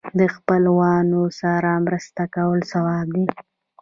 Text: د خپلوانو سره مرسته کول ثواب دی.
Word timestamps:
د 0.19 0.21
خپلوانو 0.35 1.21
سره 1.41 1.69
مرسته 1.85 2.23
کول 2.35 2.59
ثواب 2.71 3.07
دی. 3.15 3.25